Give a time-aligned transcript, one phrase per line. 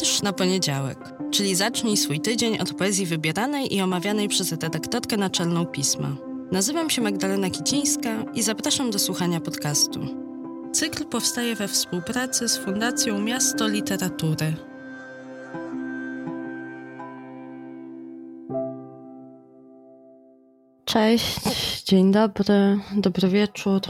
[0.00, 0.98] Wiersz na poniedziałek,
[1.30, 6.16] czyli zacznij swój tydzień od poezji wybieranej i omawianej przez redaktorkę naczelną pisma.
[6.52, 10.00] Nazywam się Magdalena Kicińska i zapraszam do słuchania podcastu.
[10.72, 14.54] Cykl powstaje we współpracy z Fundacją Miasto Literatury.
[20.84, 23.80] Cześć, dzień dobry, dobry wieczór.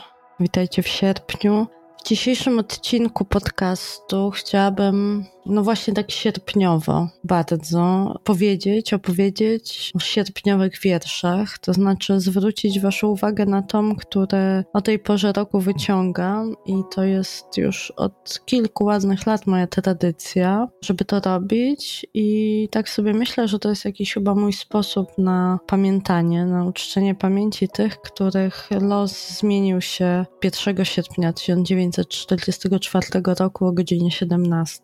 [0.41, 1.67] Witajcie w sierpniu.
[1.99, 8.15] W dzisiejszym odcinku podcastu chciałabym no właśnie tak sierpniowo bardzo.
[8.25, 14.99] Powiedzieć, opowiedzieć o sierpniowych wierszach, to znaczy zwrócić Waszą uwagę na tom, który o tej
[14.99, 21.21] porze roku wyciągam i to jest już od kilku ładnych lat moja tradycja, żeby to
[21.21, 22.07] robić.
[22.15, 27.15] I tak sobie myślę, że to jest jakiś chyba mój sposób na pamiętanie, na uczczenie
[27.15, 33.07] pamięci tych, których los zmienił się 1 sierpnia 1944
[33.39, 34.83] roku o godzinie 17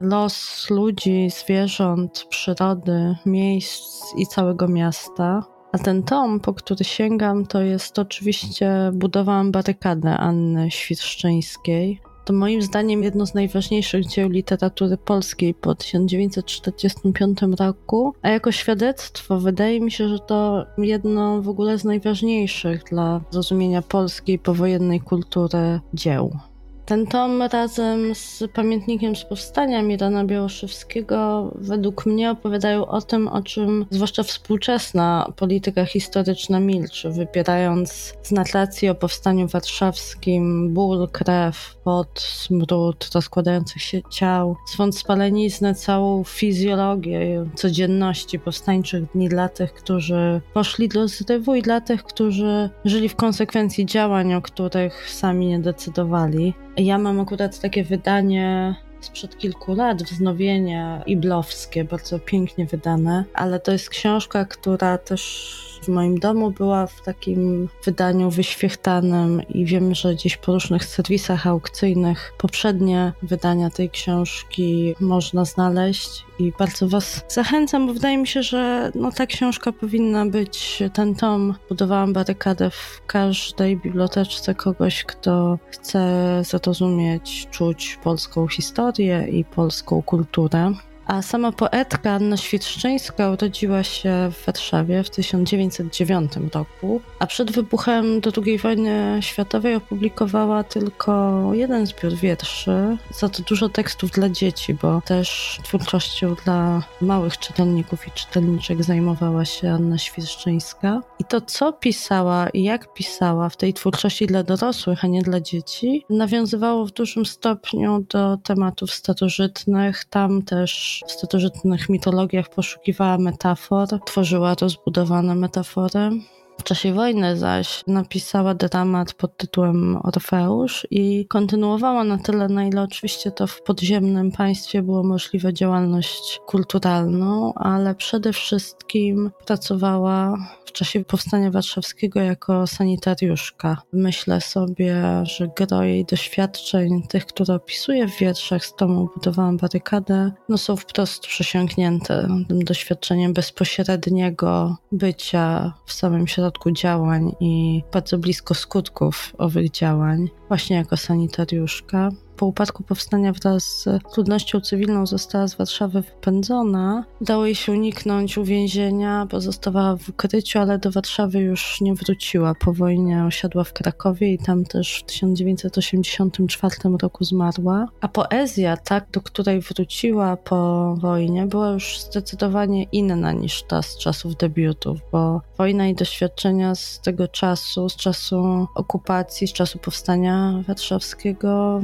[0.00, 5.44] los ludzi, zwierząt, przyrody, miejsc i całego miasta.
[5.72, 12.00] A ten tom, po który sięgam, to jest oczywiście budowa barykady Anny Świerszczyńskiej.
[12.24, 19.38] To moim zdaniem jedno z najważniejszych dzieł literatury polskiej po 1945 roku, a jako świadectwo
[19.38, 25.80] wydaje mi się, że to jedno w ogóle z najważniejszych dla zrozumienia polskiej powojennej kultury
[25.94, 26.38] dzieł.
[26.86, 33.42] Ten tom razem z pamiętnikiem z powstania Mirana Białoszewskiego według mnie opowiadają o tym, o
[33.42, 42.20] czym zwłaszcza współczesna polityka historyczna milczy, wypierając z narracji o powstaniu warszawskim ból, krew, pot,
[42.20, 50.88] smród rozkładających się ciał, swąd spaleniznę, całą fizjologię codzienności powstańczych dni dla tych, którzy poszli
[50.88, 56.54] do zrywu i dla tych, którzy żyli w konsekwencji działań, o których sami nie decydowali.
[56.76, 63.72] Ja mam akurat takie wydanie sprzed kilku lat, wznowienie iblowskie, bardzo pięknie wydane, ale to
[63.72, 70.14] jest książka, która też w moim domu była w takim wydaniu wyświechtanym i wiem, że
[70.14, 77.86] gdzieś po różnych serwisach aukcyjnych poprzednie wydania tej książki można znaleźć i bardzo Was zachęcam,
[77.86, 83.02] bo wydaje mi się, że no, ta książka powinna być, ten tom, budowałam barykadę w
[83.06, 90.72] każdej biblioteczce kogoś, kto chce zrozumieć, czuć polską historię i polską kulturę.
[91.06, 98.20] A sama poetka Anna Świerszczyńska urodziła się w Warszawie w 1909 roku, a przed wybuchem
[98.46, 105.00] II wojny światowej opublikowała tylko jeden zbiór wierszy, za to dużo tekstów dla dzieci, bo
[105.00, 111.00] też twórczością dla małych czytelników i czytelniczek zajmowała się Anna Świerszczyńska.
[111.18, 115.40] I to, co pisała i jak pisała w tej twórczości dla dorosłych, a nie dla
[115.40, 120.04] dzieci, nawiązywało w dużym stopniu do tematów starożytnych.
[120.04, 126.10] Tam też w starożytnych mitologiach poszukiwała metafor, tworzyła rozbudowane metafory.
[126.58, 132.82] W czasie wojny zaś napisała dramat pod tytułem Orfeusz i kontynuowała na tyle, na ile
[132.82, 141.04] oczywiście to w podziemnym państwie było możliwe działalność kulturalną, ale przede wszystkim pracowała w czasie
[141.04, 143.82] powstania warszawskiego jako sanitariuszka.
[143.92, 150.32] Myślę sobie, że gro jej doświadczeń, tych, które opisuje w wierszach z tomu Budowałam barykadę,
[150.48, 158.18] no są wprost przesiąknięte tym doświadczeniem bezpośredniego bycia w samym środku środku działań i bardzo
[158.18, 162.10] blisko skutków owych działań, właśnie jako sanitariuszka.
[162.36, 167.04] Po upadku powstania wraz z ludnością cywilną została z Warszawy wypędzona.
[167.20, 172.54] Udało jej się uniknąć uwięzienia, pozostawała w ukryciu, ale do Warszawy już nie wróciła.
[172.54, 177.88] Po wojnie osiadła w Krakowie i tam też w 1984 roku zmarła.
[178.00, 183.98] A poezja, tak, do której wróciła po wojnie, była już zdecydowanie inna niż ta z
[183.98, 190.62] czasów debiutów, bo wojna i doświadczenia z tego czasu, z czasu okupacji, z czasu powstania
[190.66, 191.80] warszawskiego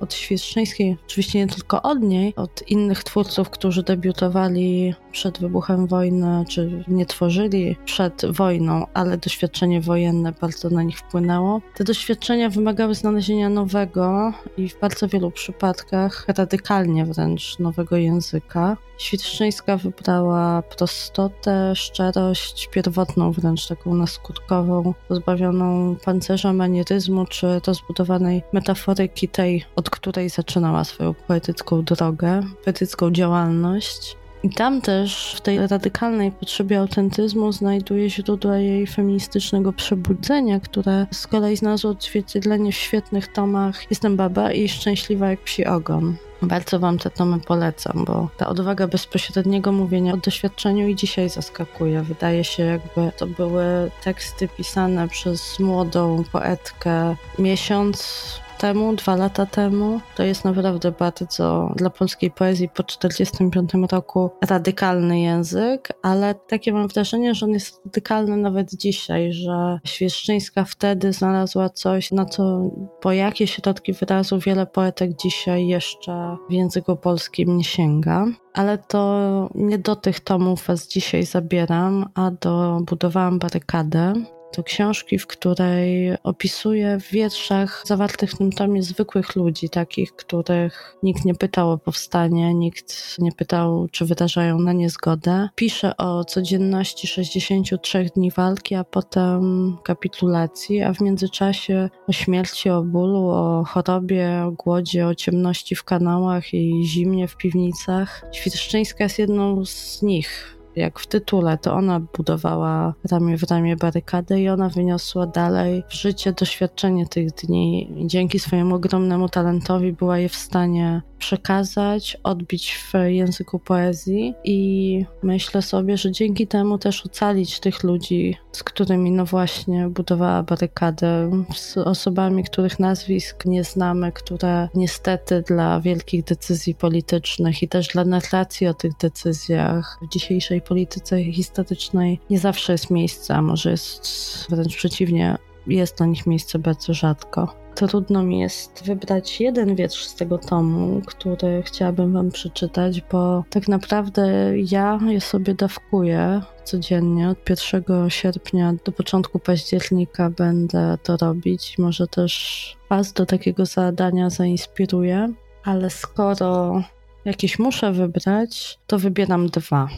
[0.00, 6.44] od Świerszczyńskiej, oczywiście nie tylko od niej, od innych twórców, którzy debiutowali przed wybuchem wojny,
[6.48, 11.60] czy nie tworzyli przed wojną, ale doświadczenie wojenne bardzo na nich wpłynęło.
[11.74, 18.76] Te doświadczenia wymagały znalezienia nowego i w bardzo wielu przypadkach radykalnie wręcz nowego języka.
[18.98, 29.64] Świerszczyńska wybrała prostotę, szczerość, pierwotną wręcz taką naskutkową, pozbawioną pancerza manieryzmu czy rozbudowanej metaforyki tej,
[29.76, 34.16] od której zaczynała swoją poetycką drogę, poetycką działalność.
[34.44, 41.26] I tam też w tej radykalnej potrzebie autentyzmu znajduje źródła jej feministycznego przebudzenia, które z
[41.26, 46.16] kolei znalazło odzwierciedlenie w świetnych tomach Jestem baba i Szczęśliwa jak psi ogon.
[46.42, 52.02] Bardzo Wam te tomy polecam, bo ta odwaga bezpośredniego mówienia o doświadczeniu i dzisiaj zaskakuje.
[52.02, 58.24] Wydaje się, jakby to były teksty pisane przez młodą poetkę miesiąc
[58.58, 60.00] temu, dwa lata temu.
[60.16, 66.88] To jest naprawdę bardzo dla polskiej poezji po 1945 roku radykalny język, ale takie mam
[66.88, 72.70] wrażenie, że on jest radykalny nawet dzisiaj, że Świeszczyńska wtedy znalazła coś, na co
[73.00, 78.26] po jakie środki wyrazu wiele poetek dzisiaj jeszcze w języku polskim nie sięga.
[78.54, 84.14] Ale to nie do tych tomów was dzisiaj zabieram, a do budowałam barykadę
[84.54, 90.96] to książki, w której opisuje w wierszach zawartych w tym tomie zwykłych ludzi, takich, których
[91.02, 95.48] nikt nie pytał o powstanie, nikt nie pytał, czy wyrażają na nie zgodę.
[95.54, 102.82] Pisze o codzienności 63 dni walki, a potem kapitulacji, a w międzyczasie o śmierci, o
[102.82, 108.24] bólu, o chorobie, o głodzie, o ciemności w kanałach i zimnie w piwnicach.
[108.32, 114.40] Świerszczyńska jest jedną z nich jak w tytule, to ona budowała ramię w ramię barykadę
[114.40, 117.94] i ona wyniosła dalej w życie doświadczenie tych dni.
[118.06, 125.62] dzięki swojemu ogromnemu talentowi była je w stanie przekazać, odbić w języku poezji i myślę
[125.62, 131.76] sobie, że dzięki temu też ocalić tych ludzi, z którymi no właśnie budowała barykadę, z
[131.76, 138.66] osobami, których nazwisk nie znamy, które niestety dla wielkich decyzji politycznych i też dla narracji
[138.66, 144.06] o tych decyzjach w dzisiejszej polityce historycznej nie zawsze jest miejsce, a może jest
[144.50, 147.54] wręcz przeciwnie, jest na nich miejsce bardzo rzadko.
[147.74, 153.68] Trudno mi jest wybrać jeden wiersz z tego tomu, który chciałabym Wam przeczytać, bo tak
[153.68, 157.28] naprawdę ja je sobie dawkuję codziennie.
[157.28, 161.78] Od 1 sierpnia do początku października będę to robić.
[161.78, 165.32] Może też Was do takiego zadania zainspiruję,
[165.64, 166.82] ale skoro
[167.24, 169.88] jakieś muszę wybrać, to wybieram dwa.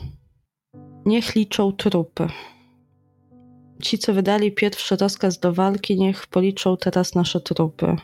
[1.06, 2.28] Niech liczą trupy.
[3.82, 7.96] Ci, co wydali pierwszy rozkaz do walki, niech policzą teraz nasze trupy.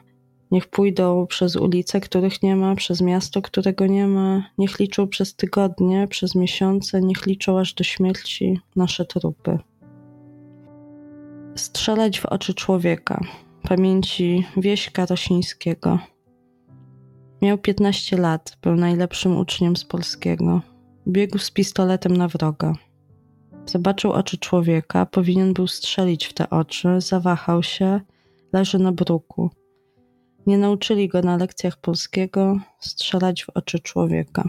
[0.50, 4.50] Niech pójdą przez ulice, których nie ma, przez miasto, którego nie ma.
[4.58, 9.58] Niech liczą przez tygodnie, przez miesiące, niech liczą aż do śmierci nasze trupy.
[11.54, 13.20] Strzelać w oczy człowieka.
[13.62, 15.98] Pamięci Wieśka Rosińskiego.
[17.42, 20.60] Miał 15 lat, był najlepszym uczniem z polskiego.
[21.08, 22.72] Biegł z pistoletem na wroga.
[23.66, 28.00] Zobaczył oczy człowieka, powinien był strzelić w te oczy, zawahał się,
[28.52, 29.50] leży na bruku.
[30.46, 34.48] Nie nauczyli go na lekcjach polskiego strzelać w oczy człowieka.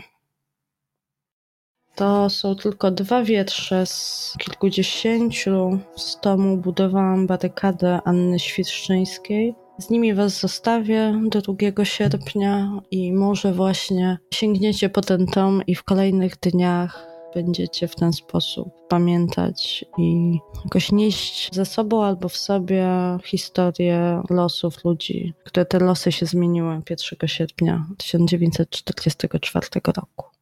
[1.96, 9.56] To są tylko dwa wiersze z kilkudziesięciu z tomu Budowałam barykadę Anny Świerszczyńskiej.
[9.78, 15.76] Z nimi Was zostawię do 2 sierpnia i może właśnie sięgniecie po ten tom i
[15.76, 22.38] w kolejnych dniach będziecie w ten sposób pamiętać i jakoś nieść ze sobą albo w
[22.38, 22.88] sobie
[23.24, 30.33] historię losów ludzi, które te losy się zmieniły 1 sierpnia 1944 roku.